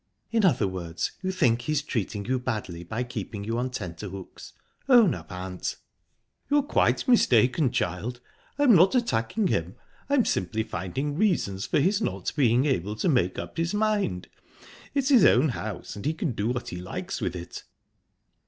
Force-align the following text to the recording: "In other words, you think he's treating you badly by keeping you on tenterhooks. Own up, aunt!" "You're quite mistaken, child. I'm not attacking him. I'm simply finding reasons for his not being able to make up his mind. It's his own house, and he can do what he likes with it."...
"In 0.31 0.43
other 0.43 0.67
words, 0.67 1.11
you 1.21 1.31
think 1.31 1.61
he's 1.61 1.83
treating 1.83 2.25
you 2.25 2.39
badly 2.39 2.83
by 2.83 3.03
keeping 3.03 3.43
you 3.43 3.59
on 3.59 3.69
tenterhooks. 3.69 4.53
Own 4.89 5.13
up, 5.13 5.31
aunt!" 5.31 5.75
"You're 6.49 6.63
quite 6.63 7.07
mistaken, 7.07 7.69
child. 7.69 8.19
I'm 8.57 8.75
not 8.75 8.95
attacking 8.95 9.49
him. 9.49 9.75
I'm 10.09 10.25
simply 10.25 10.63
finding 10.63 11.19
reasons 11.19 11.67
for 11.67 11.79
his 11.79 12.01
not 12.01 12.31
being 12.35 12.65
able 12.65 12.95
to 12.95 13.07
make 13.09 13.37
up 13.37 13.57
his 13.57 13.75
mind. 13.75 14.27
It's 14.95 15.09
his 15.09 15.23
own 15.23 15.49
house, 15.49 15.95
and 15.95 16.03
he 16.03 16.15
can 16.15 16.31
do 16.31 16.47
what 16.47 16.69
he 16.69 16.77
likes 16.77 17.21
with 17.21 17.35
it."... 17.35 17.63